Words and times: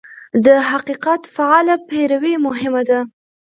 د 0.45 0.47
حقیقت 0.69 1.21
فعاله 1.35 1.75
پیروي 1.89 2.35
مهمه 2.45 2.81
ده. 2.89 2.99